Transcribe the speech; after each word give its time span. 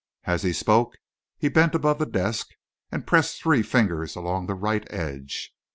As 0.23 0.41
he 0.41 0.51
spoke, 0.51 0.97
he 1.37 1.47
bent 1.47 1.75
above 1.75 1.99
the 1.99 2.07
desk 2.07 2.49
and 2.91 3.05
pressed 3.05 3.39
three 3.39 3.61
fingers 3.61 4.15
along 4.15 4.47
the 4.47 4.55
right 4.55 4.87
edge. 4.91 5.53